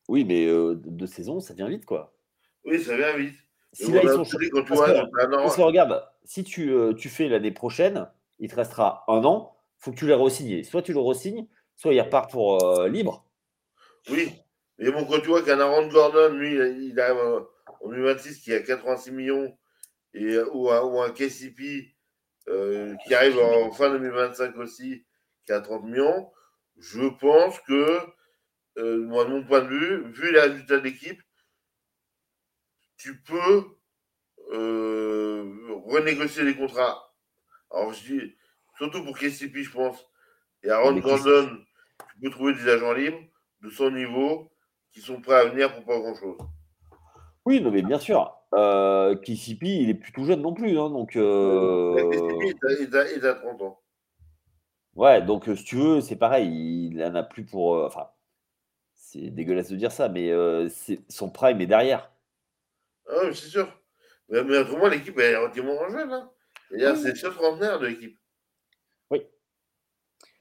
Oui, 0.07 0.23
mais 0.25 0.47
euh, 0.47 0.75
de 0.75 1.05
saison, 1.05 1.39
ça 1.39 1.53
vient 1.53 1.67
vite, 1.67 1.85
quoi. 1.85 2.13
Oui, 2.63 2.81
ça 2.81 2.95
vient 2.95 3.15
vite. 3.15 3.35
Si 3.73 3.91
là, 3.91 4.01
ils 4.03 4.09
sont 4.09 4.23
quand 4.23 4.63
tu 4.63 4.73
vois, 4.73 4.87
que, 4.87 5.61
regarde, 5.61 6.07
si 6.23 6.43
tu, 6.43 6.71
euh, 6.71 6.93
tu 6.93 7.09
fais 7.09 7.27
l'année 7.27 7.51
prochaine, 7.51 8.07
il 8.39 8.49
te 8.49 8.55
restera 8.55 9.03
un 9.09 9.23
an, 9.25 9.57
il 9.79 9.83
faut 9.83 9.91
que 9.91 9.97
tu 9.97 10.07
les 10.07 10.13
re 10.13 10.31
Soit 10.63 10.81
tu 10.81 10.93
le 10.93 10.99
re 10.99 11.13
soit 11.13 11.93
il 11.93 11.99
repart 11.99 12.31
pour 12.31 12.85
libre. 12.87 13.25
Oui. 14.09 14.31
Mais 14.77 14.91
bon, 14.91 15.05
quand 15.05 15.19
tu 15.19 15.27
vois 15.27 15.41
qu'un 15.41 15.59
Aaron 15.59 15.87
Gordon, 15.89 16.33
lui, 16.35 16.53
il 16.87 16.99
a 16.99 17.13
en 17.13 17.89
2026 17.89 18.39
qui 18.39 18.53
a 18.53 18.61
86 18.61 19.11
millions, 19.11 19.57
et, 20.13 20.37
ou, 20.53 20.69
un, 20.71 20.81
ou 20.81 21.01
un 21.01 21.09
KCP 21.09 21.94
euh, 22.47 22.95
qui 23.05 23.13
arrive 23.13 23.37
en 23.39 23.71
fin 23.71 23.89
2025 23.89 24.55
aussi, 24.57 25.05
qui 25.45 25.51
a 25.51 25.61
30 25.61 25.83
millions, 25.83 26.31
je 26.77 27.07
pense 27.07 27.59
que, 27.61 27.99
euh, 28.77 29.05
moi, 29.05 29.25
de 29.25 29.29
mon 29.31 29.43
point 29.43 29.61
de 29.61 29.67
vue, 29.67 30.11
vu 30.11 30.31
les 30.31 30.39
résultats 30.39 30.77
de 30.77 30.83
l'équipe, 30.83 31.21
tu 32.97 33.21
peux 33.21 33.77
euh, 34.51 35.73
renégocier 35.85 36.43
les 36.43 36.55
contrats. 36.55 37.13
Alors, 37.71 37.93
je 37.93 38.13
dis, 38.13 38.35
surtout 38.77 39.03
pour 39.03 39.17
KCP, 39.17 39.63
je 39.63 39.71
pense, 39.71 40.05
et 40.63 40.69
Aaron 40.69 40.97
Gordon, 40.99 41.57
tu 42.13 42.19
peux 42.21 42.29
trouver 42.29 42.53
des 42.53 42.69
agents 42.69 42.93
libres 42.93 43.21
de 43.61 43.69
son 43.69 43.91
niveau 43.91 44.51
qui 44.91 45.01
sont 45.01 45.21
prêts 45.21 45.35
à 45.35 45.45
venir 45.45 45.73
pour 45.73 45.85
pas 45.85 45.99
grand-chose. 45.99 46.37
Oui, 47.45 47.61
non, 47.61 47.71
mais 47.71 47.81
bien 47.81 47.99
sûr. 47.99 48.33
Euh, 48.57 49.15
KCP, 49.15 49.65
il 49.67 49.89
est 49.89 49.95
plus 49.95 50.11
tout 50.11 50.25
jeune 50.25 50.41
non 50.41 50.53
plus. 50.53 50.79
Hein, 50.79 50.89
donc, 50.89 51.15
euh... 51.15 51.95
il, 52.43 52.95
a, 52.95 53.11
il, 53.11 53.25
a, 53.25 53.33
30 53.33 53.61
ans. 53.61 53.81
Ouais, 54.95 55.21
donc 55.21 55.45
si 55.55 55.63
tu 55.63 55.75
veux, 55.75 56.01
c'est 56.01 56.15
pareil. 56.15 56.89
Il 56.91 57.03
en 57.03 57.15
a 57.15 57.23
plus 57.23 57.43
pour. 57.45 57.75
Euh, 57.75 57.85
enfin, 57.85 58.09
c'est 58.95 59.29
dégueulasse 59.29 59.69
de 59.69 59.75
dire 59.75 59.91
ça, 59.91 60.09
mais 60.09 60.31
euh, 60.31 60.69
son 61.09 61.29
prime 61.29 61.59
est 61.61 61.67
derrière. 61.67 62.11
Ah 63.09 63.21
oui, 63.25 63.35
c'est 63.35 63.49
sûr. 63.49 63.67
Mais, 64.29 64.43
mais 64.43 64.57
autrement, 64.57 64.87
l'équipe 64.87 65.17
est 65.19 65.35
relativement 65.35 65.89
jeune. 65.89 66.11
Hein. 66.11 66.31
C'est 66.69 67.09
le 67.09 67.15
seul 67.15 67.33
trentenaire 67.33 67.79
de 67.79 67.87
l'équipe. 67.87 68.17
Oui. 69.11 69.21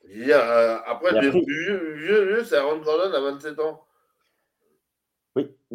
Euh, 0.09 0.79
après, 0.87 1.21
le 1.21 1.31
plus 1.31 1.45
vieux, 1.45 1.93
vieux, 1.95 2.45
c'est 2.45 2.57
Aaron 2.57 2.79
Gordon 2.79 3.13
à 3.13 3.21
27 3.21 3.59
ans. 3.61 3.85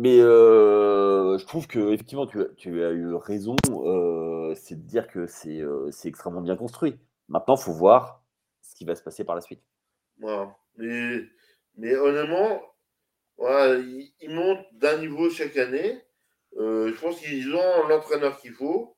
Mais 0.01 0.21
euh, 0.21 1.37
je 1.37 1.45
trouve 1.45 1.67
que 1.67 1.91
effectivement 1.91 2.25
tu, 2.25 2.39
tu 2.55 2.85
as 2.85 2.91
eu 2.91 3.15
raison, 3.15 3.57
euh, 3.69 4.55
c'est 4.55 4.75
de 4.75 4.87
dire 4.87 5.09
que 5.09 5.27
c'est 5.27 5.59
extrêmement 6.05 6.39
bien 6.39 6.55
construit. 6.55 6.97
Maintenant, 7.27 7.57
il 7.57 7.61
faut 7.61 7.73
voir 7.73 8.23
ce 8.61 8.75
qui 8.75 8.85
va 8.85 8.95
se 8.95 9.03
passer 9.03 9.25
par 9.25 9.35
la 9.35 9.41
suite. 9.41 9.61
Mais, 10.77 11.25
mais 11.75 11.97
honnêtement, 11.97 12.61
ils, 13.39 14.29
montent 14.29 14.65
d'un 14.71 14.99
niveau 14.99 15.29
chaque 15.29 15.57
année. 15.57 16.01
je 16.55 16.97
pense 17.01 17.19
qu'ils 17.19 17.53
ont 17.53 17.87
l'entraîneur 17.89 18.39
qu'il 18.39 18.53
faut. 18.53 18.95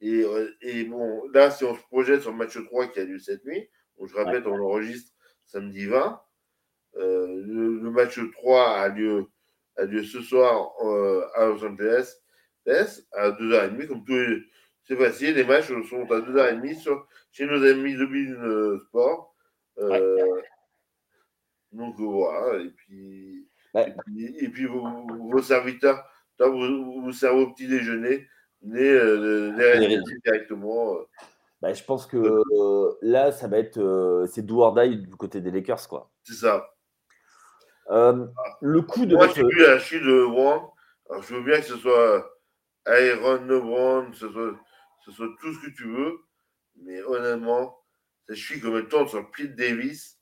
Et, 0.00 0.24
et, 0.60 0.86
bon, 0.86 1.22
là, 1.34 1.52
si 1.52 1.62
on 1.62 1.76
se 1.76 1.82
projette 1.82 2.22
sur 2.22 2.32
le 2.32 2.36
match 2.36 2.58
3 2.64 2.88
qui 2.88 2.98
a 2.98 3.04
lieu 3.04 3.20
cette 3.20 3.44
nuit, 3.44 3.70
je 4.04 4.14
répète, 4.16 4.44
on 4.48 4.58
enregistre 4.58 5.12
samedi 5.44 5.86
20. 5.86 6.20
le, 6.96 7.78
le, 7.80 7.90
match 7.92 8.18
3 8.32 8.70
a 8.70 8.88
lieu 8.88 9.28
a 9.76 9.84
lieu 9.84 10.02
ce 10.04 10.20
soir 10.20 10.72
euh, 10.84 11.26
à 11.34 11.46
Los 11.46 11.64
Angeles, 11.64 12.16
à 12.66 13.30
2h30, 13.30 13.86
comme 13.86 14.04
tous 14.04 14.12
les. 14.12 14.42
C'est 14.84 14.96
facile, 14.96 15.34
les 15.34 15.44
matchs 15.44 15.66
sont 15.66 16.10
à 16.12 16.20
2h30 16.20 16.78
sur, 16.78 17.08
chez 17.32 17.44
nos 17.46 17.62
amis 17.64 17.94
de 17.94 18.06
Bin 18.06 18.78
Sport. 18.86 19.34
Euh, 19.78 20.40
donc 21.72 21.96
voilà, 21.98 22.62
et 22.62 22.70
puis, 22.70 23.48
et 23.74 24.48
puis, 24.48 24.66
vos, 24.66 25.42
serviteurs, 25.42 26.08
vous, 26.38 27.02
vous 27.02 27.12
servez 27.12 27.42
au 27.42 27.52
petit 27.52 27.68
déjeuner, 27.68 28.26
venez 28.62 28.88
euh, 28.88 29.52
les 29.76 29.98
directement. 30.24 30.94
Euh. 30.94 31.08
Bah, 31.60 31.72
je 31.72 31.82
pense 31.84 32.06
que 32.06 32.42
là, 33.02 33.32
ça 33.32 33.48
va 33.48 33.58
être. 33.58 34.26
c'est 34.32 34.46
do 34.46 34.60
or 34.60 34.74
die 34.74 34.98
du 34.98 35.16
côté 35.16 35.40
des 35.40 35.50
Lakers, 35.50 35.88
quoi. 35.88 36.10
C'est 36.22 36.34
ça. 36.34 36.75
Euh, 37.90 38.26
le 38.60 38.82
coup 38.82 39.06
de. 39.06 39.14
Moi, 39.14 39.28
j'ai 39.28 39.42
vu 39.42 39.62
la 39.62 39.78
chute 39.78 40.02
de 40.02 40.26
Brown. 40.26 40.68
Alors, 41.08 41.22
je 41.22 41.34
veux 41.34 41.42
bien 41.42 41.60
que 41.60 41.66
ce 41.66 41.76
soit 41.76 42.32
Brown, 42.84 44.10
que 44.10 44.16
ce 44.16 44.30
soit, 44.30 44.58
ce 45.04 45.12
soit 45.12 45.28
tout 45.40 45.52
ce 45.54 45.66
que 45.66 45.70
tu 45.70 45.84
veux. 45.84 46.18
Mais 46.82 47.02
honnêtement, 47.02 47.78
je 48.28 48.34
suis 48.34 48.60
comme 48.60 48.76
elle 48.76 48.88
tourne 48.88 49.08
sur 49.08 49.30
Pete 49.30 49.54
Davis. 49.54 50.18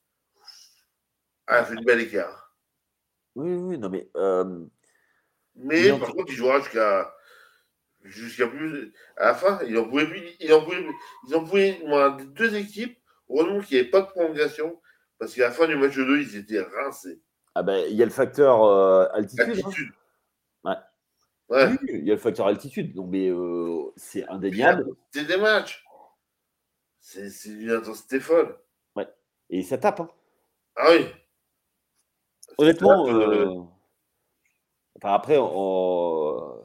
Ah, 1.47 1.64
c'est 1.64 1.75
une 1.75 1.85
belle 1.85 2.00
écart. 2.00 2.54
Oui, 3.35 3.54
oui, 3.54 3.78
non, 3.78 3.88
mais. 3.88 4.09
Euh... 4.16 4.64
Mais 5.56 5.90
par 5.99 6.12
contre, 6.12 6.33
il 6.33 6.37
jouera 6.37 6.61
jusqu'à. 6.61 7.14
Jusqu'à 8.02 8.47
plus. 8.47 8.92
À 9.16 9.28
la 9.28 9.35
fin, 9.35 9.61
ils 9.66 9.78
en 9.78 9.88
pouvaient 9.88 10.06
plus. 10.06 10.23
Ils 10.40 10.52
en 10.52 10.62
pouvaient, 10.62 10.87
ils 11.26 11.35
en 11.35 11.44
pouvaient 11.44 11.80
moi, 11.87 12.18
deux 12.35 12.54
équipes. 12.54 12.99
Heureusement 13.30 13.61
qu'il 13.61 13.76
n'y 13.76 13.80
avait 13.80 13.90
pas 13.90 14.02
de 14.02 14.06
prolongation. 14.06 14.80
Parce 15.18 15.35
qu'à 15.35 15.44
la 15.44 15.50
fin 15.52 15.66
du 15.66 15.76
match 15.76 15.94
2, 15.94 16.21
ils 16.21 16.37
étaient 16.37 16.61
rincés. 16.61 17.21
Ah 17.54 17.62
ben, 17.62 17.87
il 17.88 17.94
y 17.94 18.02
a 18.02 18.04
le 18.04 18.11
facteur 18.11 18.64
euh, 18.64 19.06
altitude. 19.12 19.62
Hein. 20.64 20.82
Ouais. 21.49 21.68
Oui, 21.68 21.78
il 21.88 22.04
y 22.04 22.11
a 22.11 22.14
le 22.14 22.20
facteur 22.20 22.46
altitude, 22.46 22.94
donc 22.94 23.11
mais 23.11 23.28
euh, 23.28 23.92
c'est 23.96 24.26
indéniable. 24.28 24.87
C'est 25.12 25.26
des 25.26 25.37
matchs. 25.37 25.84
C'est 27.00 27.28
une 27.46 27.70
intensité 27.70 28.18
folle. 28.18 28.58
Ouais. 28.96 29.06
Et 29.50 29.62
ça 29.62 29.78
tape. 29.78 30.00
Hein. 30.00 30.08
Ah 30.76 30.88
oui. 30.90 31.06
Honnêtement, 32.58 33.06
euh, 33.08 33.61
enfin, 34.96 35.12
après, 35.12 35.38
on... 35.38 36.61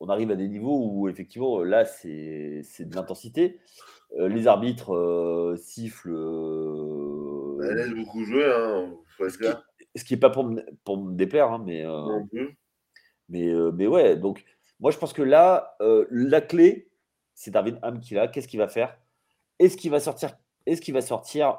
on 0.00 0.08
arrive 0.08 0.30
à 0.30 0.36
des 0.36 0.48
niveaux 0.48 0.90
où 0.90 1.08
effectivement, 1.08 1.62
là, 1.62 1.84
c'est 1.84 2.64
de 2.80 2.94
l'intensité. 2.94 3.60
les 4.18 4.46
arbitres 4.46 5.56
sifflent 5.58 6.12
elle 7.62 7.76
laisse 7.76 7.90
beaucoup 7.90 8.24
jouer, 8.24 8.44
hein, 8.44 8.94
ce, 9.96 10.04
qui, 10.04 10.14
n'est 10.14 10.20
pas 10.20 10.30
pour 10.30 10.44
me, 10.44 10.62
pour 10.84 10.98
me 10.98 11.14
déplaire, 11.14 11.50
hein, 11.50 11.62
mais, 11.64 11.84
euh, 11.84 12.46
mais, 13.28 13.48
euh, 13.48 13.70
mais 13.72 13.86
ouais. 13.86 14.16
Donc, 14.16 14.44
moi, 14.80 14.90
je 14.90 14.98
pense 14.98 15.12
que 15.12 15.22
là, 15.22 15.76
euh, 15.80 16.06
la 16.10 16.40
clé, 16.40 16.88
c'est 17.34 17.50
David 17.50 17.78
Ham 17.82 18.00
qui 18.00 18.14
l'a. 18.14 18.28
Qu'est-ce 18.28 18.48
qu'il 18.48 18.60
va 18.60 18.68
faire? 18.68 18.98
Est-ce 19.58 19.76
qu'il 19.76 19.90
va 19.90 20.00
sortir, 20.00 20.36
est-ce 20.66 20.80
qu'il 20.80 20.94
va 20.94 21.00
sortir 21.00 21.58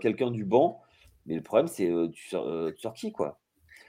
quelqu'un 0.00 0.30
du 0.30 0.44
banc? 0.44 0.82
Mais 1.26 1.36
le 1.36 1.42
problème, 1.42 1.68
c'est 1.68 1.90
tu, 2.12 2.28
sors, 2.28 2.72
tu 2.72 2.80
sors 2.80 2.94
qui, 2.94 3.12
quoi? 3.12 3.40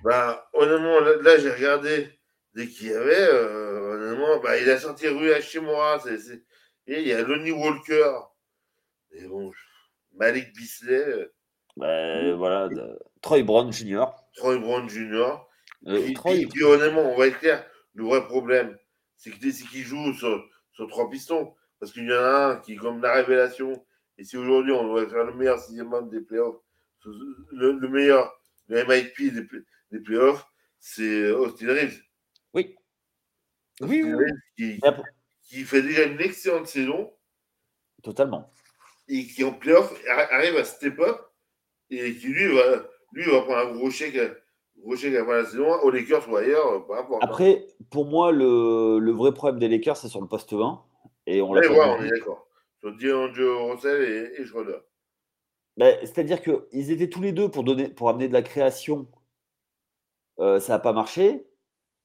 Bah, 0.03 0.47
Honnêtement, 0.53 0.99
là, 0.99 1.37
j'ai 1.37 1.51
regardé 1.51 2.09
dès 2.55 2.67
qu'il 2.67 2.87
y 2.87 2.93
avait. 2.93 3.29
honnêtement, 3.29 4.39
bah, 4.41 4.57
il 4.59 4.69
a 4.69 4.79
sorti 4.79 5.07
Rue 5.07 5.31
Hachimura. 5.31 5.99
Il 6.87 7.07
y 7.07 7.13
a 7.13 7.21
Lonnie 7.21 7.51
Walker. 7.51 8.11
Et 9.11 9.27
bon, 9.27 9.51
Malik 10.15 10.53
Bisley. 10.53 11.29
Ben, 11.77 12.35
voilà, 12.35 12.69
Troy 13.21 13.43
Brown 13.43 13.71
Jr. 13.71 14.05
Troy 14.35 14.57
Brown 14.59 14.87
Jr. 14.89 15.39
Euh, 15.87 16.07
et, 16.07 16.45
puis, 16.47 16.63
honnêtement, 16.63 17.01
on 17.01 17.17
va 17.17 17.27
être 17.27 17.39
clair, 17.39 17.65
le 17.93 18.03
vrai 18.03 18.23
problème, 18.25 18.77
c'est 19.17 19.31
qu'il 19.31 19.83
joue 19.83 20.13
sur, 20.13 20.43
sur, 20.71 20.87
trois 20.87 21.09
pistons. 21.09 21.53
Parce 21.79 21.91
qu'il 21.91 22.07
y 22.07 22.13
en 22.13 22.17
a 22.17 22.45
un 22.45 22.55
qui 22.57 22.73
est 22.73 22.77
comme 22.77 23.01
la 23.01 23.13
révélation. 23.13 23.85
Et 24.17 24.23
si 24.23 24.37
aujourd'hui 24.37 24.71
on 24.71 24.87
doit 24.87 25.09
faire 25.09 25.25
le 25.25 25.33
meilleur 25.33 25.59
sixième 25.59 25.89
membre 25.89 26.09
des 26.09 26.21
playoffs, 26.21 26.61
le, 27.03 27.73
le, 27.73 27.89
meilleur, 27.89 28.31
le 28.67 28.85
MIP 28.85 29.33
des, 29.33 29.45
des 29.91 29.99
playoffs, 29.99 30.45
c'est 30.79 31.31
Austin 31.31 31.67
Reeves. 31.67 32.01
Oui. 32.53 32.75
oui, 33.81 34.03
oui. 34.03 34.25
Qui, 34.55 34.79
qui, 35.41 35.63
fait 35.63 35.81
déjà 35.81 36.03
une 36.03 36.21
excellente 36.21 36.67
saison. 36.67 37.11
Totalement. 38.01 38.49
Et 39.09 39.27
qui 39.27 39.43
en 39.43 39.51
playoff 39.51 39.93
arrive 40.09 40.55
à 40.55 40.63
step 40.63 40.99
up 40.99 41.32
et 41.99 42.15
qui 42.15 42.27
lui 42.27 42.53
va, 42.53 42.83
lui 43.13 43.23
va 43.25 43.41
prendre 43.41 43.69
un 43.69 43.73
gros 43.73 43.89
chèque, 43.89 44.17
gros 44.79 44.95
chèque 44.95 45.15
après 45.15 45.41
la 45.41 45.45
saison, 45.45 45.67
aux 45.81 45.91
Lakers 45.91 46.29
ou 46.29 46.35
ailleurs, 46.35 46.85
importe. 46.91 47.23
Hein. 47.23 47.27
Après, 47.27 47.67
pour 47.89 48.05
moi, 48.05 48.31
le, 48.31 48.99
le, 48.99 49.11
vrai 49.11 49.33
problème 49.33 49.59
des 49.59 49.67
Lakers, 49.67 49.97
c'est 49.97 50.09
sur 50.09 50.21
le 50.21 50.27
poste 50.27 50.53
20. 50.53 50.83
Et 51.25 51.41
on, 51.41 51.53
l'a 51.53 51.61
ouais, 51.61 51.79
on 51.79 52.03
est 52.03 52.09
d'accord. 52.09 52.47
Sur 52.79 52.91
D'Angelo 52.91 53.71
Russell 53.71 54.01
et, 54.03 54.41
et 54.41 54.45
Schroeder. 54.45 54.79
Ben, 55.77 55.97
C'est-à-dire 56.01 56.41
qu'ils 56.41 56.91
étaient 56.91 57.09
tous 57.09 57.21
les 57.21 57.31
deux 57.31 57.49
pour, 57.49 57.63
donner, 57.63 57.87
pour 57.87 58.09
amener 58.09 58.27
de 58.27 58.33
la 58.33 58.41
création. 58.41 59.07
Euh, 60.39 60.59
ça 60.59 60.73
n'a 60.73 60.79
pas 60.79 60.93
marché. 60.93 61.47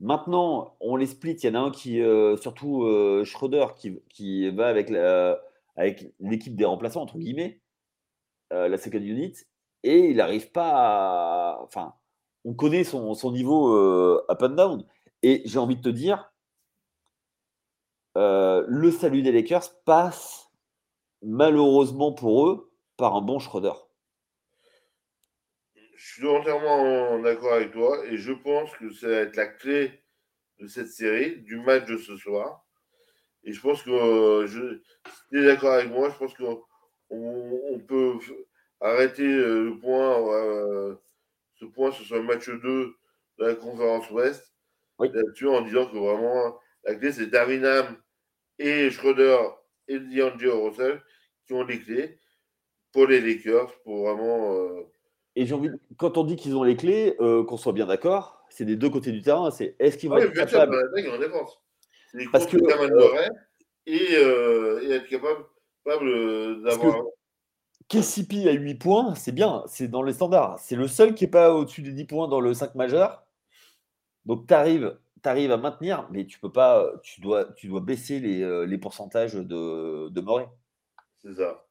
Maintenant, 0.00 0.76
on 0.80 0.96
les 0.96 1.06
split. 1.06 1.32
Il 1.32 1.46
y 1.46 1.50
en 1.50 1.54
a 1.54 1.58
un 1.66 1.70
qui, 1.70 2.00
euh, 2.00 2.36
surtout 2.36 2.84
euh, 2.84 3.24
Schroeder, 3.24 3.66
qui, 3.76 4.00
qui 4.08 4.48
va 4.50 4.68
avec 4.68 4.90
l'équipe 6.20 6.56
des 6.56 6.64
remplaçants, 6.64 7.02
entre 7.02 7.18
guillemets, 7.18 7.60
la 8.50 8.78
second 8.78 8.98
unit 8.98 9.34
et 9.88 10.10
il 10.10 10.16
n'arrive 10.16 10.50
pas 10.52 10.70
à. 10.74 11.62
Enfin, 11.62 11.94
on 12.44 12.52
connaît 12.52 12.84
son, 12.84 13.32
niveau 13.32 13.74
euh, 13.74 14.22
up 14.30 14.42
and 14.42 14.50
down. 14.50 14.86
Et 15.22 15.42
j'ai 15.46 15.58
envie 15.58 15.76
de 15.76 15.82
te 15.82 15.88
dire, 15.88 16.30
euh, 18.18 18.64
le 18.68 18.90
salut 18.90 19.22
des 19.22 19.32
Lakers 19.32 19.82
passe 19.84 20.50
malheureusement 21.22 22.12
pour 22.12 22.48
eux 22.48 22.70
par 22.98 23.16
un 23.16 23.22
bon 23.22 23.38
Schroeder. 23.38 23.72
Je 25.94 26.14
suis 26.14 26.28
entièrement 26.28 27.18
d'accord 27.20 27.54
avec 27.54 27.72
toi 27.72 28.04
et 28.06 28.18
je 28.18 28.32
pense 28.32 28.70
que 28.76 28.92
ça 28.92 29.08
va 29.08 29.16
être 29.16 29.36
la 29.36 29.46
clé 29.46 30.04
de 30.60 30.66
cette 30.66 30.88
série, 30.88 31.40
du 31.42 31.60
match 31.60 31.86
de 31.86 31.96
ce 31.96 32.16
soir. 32.16 32.66
Et 33.42 33.52
je 33.52 33.60
pense 33.60 33.82
que, 33.82 34.44
je, 34.46 34.80
si 35.06 35.28
tu 35.30 35.40
es 35.40 35.46
d'accord 35.46 35.72
avec 35.72 35.90
moi, 35.90 36.10
je 36.10 36.18
pense 36.18 36.34
qu'on 36.34 36.62
on 37.10 37.78
peut 37.80 38.18
arrêter 38.80 39.24
euh, 39.26 39.64
le 39.64 39.78
point 39.78 40.32
euh, 40.34 40.94
ce 41.54 41.64
point, 41.64 41.90
ce 41.92 42.04
soit 42.04 42.22
match 42.22 42.48
2 42.48 42.60
de 42.60 42.94
la 43.38 43.54
conférence 43.54 44.10
Ouest. 44.10 44.54
Oui. 44.98 45.10
Là-dessus, 45.12 45.48
en 45.48 45.62
disant 45.62 45.86
que 45.86 45.96
vraiment, 45.96 46.58
la 46.84 46.94
clé, 46.94 47.12
c'est 47.12 47.26
Darwin 47.26 47.64
Ham 47.64 47.96
et 48.58 48.90
Schroeder 48.90 49.38
et 49.88 49.98
D'Angelo 49.98 50.68
Russell 50.68 51.02
qui 51.46 51.52
ont 51.54 51.64
les 51.64 51.80
clés 51.80 52.18
pour 52.92 53.06
les 53.06 53.20
Lakers, 53.20 53.72
pour 53.82 54.06
vraiment. 54.06 54.54
euh, 54.54 54.82
Et 55.36 55.46
j'ai 55.46 55.54
envie, 55.54 55.70
de- 55.70 55.78
quand 55.96 56.16
on 56.16 56.24
dit 56.24 56.36
qu'ils 56.36 56.56
ont 56.56 56.62
les 56.64 56.76
clés, 56.76 57.16
euh, 57.20 57.44
qu'on 57.44 57.56
soit 57.56 57.72
bien 57.72 57.86
d'accord, 57.86 58.44
c'est 58.50 58.64
des 58.64 58.76
deux 58.76 58.90
côtés 58.90 59.12
du 59.12 59.22
terrain. 59.22 59.50
C'est 59.50 59.76
est-ce 59.78 59.98
qu'ils 59.98 60.08
vont 60.10 60.16
Oui, 60.16 60.22
être 60.22 60.32
bien 60.32 60.46
sûr, 60.46 60.58
capables 60.58 60.76
en 61.12 61.18
défense. 61.18 61.60
Parce 62.32 62.46
que, 62.46 62.56
Murray 62.56 63.28
et, 63.86 63.94
et 64.14 64.90
être 64.92 65.06
capable, 65.08 65.44
capable 65.84 66.62
d'avoir. 66.62 67.04
KCP 67.88 68.48
à 68.48 68.52
8 68.52 68.74
points, 68.76 69.14
c'est 69.14 69.32
bien, 69.32 69.64
c'est 69.66 69.88
dans 69.88 70.02
les 70.02 70.12
standards. 70.12 70.58
C'est 70.58 70.76
le 70.76 70.88
seul 70.88 71.14
qui 71.14 71.24
n'est 71.24 71.30
pas 71.30 71.54
au-dessus 71.54 71.82
des 71.82 71.92
10 71.92 72.04
points 72.04 72.28
dans 72.28 72.40
le 72.40 72.54
5 72.54 72.74
majeur. 72.74 73.26
Donc 74.26 74.46
tu 74.46 74.54
arrives, 74.54 74.92
à 75.24 75.56
maintenir, 75.56 76.08
mais 76.10 76.26
tu 76.26 76.38
peux 76.38 76.52
pas, 76.52 76.86
tu 77.02 77.20
dois, 77.20 77.52
tu 77.54 77.68
dois 77.68 77.80
baisser 77.80 78.20
les, 78.20 78.42
euh, 78.42 78.66
les 78.66 78.78
pourcentages 78.78 79.34
de, 79.34 80.08
de 80.08 80.20
Morey. 80.20 80.48
C'est 81.22 81.34
ça. 81.34 81.66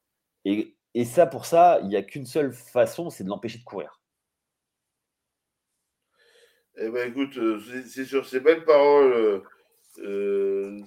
Et, 0.45 0.75
et 0.93 1.05
ça, 1.05 1.27
pour 1.27 1.45
ça, 1.45 1.79
il 1.83 1.89
n'y 1.89 1.95
a 1.95 2.01
qu'une 2.01 2.25
seule 2.25 2.51
façon, 2.51 3.09
c'est 3.09 3.24
de 3.24 3.29
l'empêcher 3.29 3.59
de 3.59 3.63
courir. 3.63 4.01
Eh 6.79 6.89
ben 6.89 7.09
écoute, 7.09 7.38
euh, 7.38 7.59
c'est 7.88 8.05
sur 8.05 8.25
ces 8.27 8.39
belles 8.39 8.63
paroles, 8.63 9.13
euh, 9.13 9.41
euh, 10.00 10.79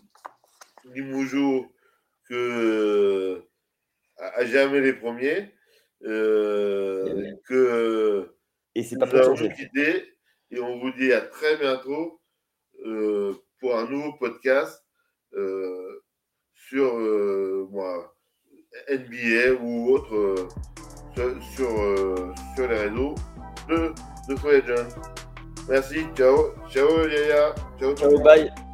que 2.29 3.43
à 4.21 4.45
jamais 4.45 4.81
les 4.81 4.93
premiers, 4.93 5.53
euh, 6.05 7.07
Et- 7.25 7.35
que 7.47 8.35
Et 8.75 8.83
c'est 8.83 8.99
pas 8.99 9.07
pour 9.07 9.31
nous 9.31 9.49
quitter 9.51 10.15
et 10.51 10.61
on 10.61 10.79
vous 10.81 10.93
dit 10.93 11.13
à 11.13 11.21
très 11.23 11.57
bientôt 11.57 12.21
euh, 12.87 13.35
pour 13.61 13.77
un 13.77 13.89
nouveau 13.89 14.13
podcast 14.15 14.83
euh, 15.35 16.03
sur 16.55 16.95
moi, 17.71 18.17
NBA 18.89 19.55
ou 19.61 19.91
autre 19.91 20.49
sur, 21.15 21.43
sur, 21.55 22.35
sur 22.55 22.69
les 22.69 22.79
réseaux 22.79 23.15
de, 23.69 23.93
de. 24.29 24.87
Merci, 25.69 26.05
ciao, 26.17 26.55
ciao 26.71 27.07
Yaya, 27.07 27.55
ciao, 27.79 27.95
ciao. 27.95 28.11
Ciao, 28.11 28.23
bye. 28.23 28.70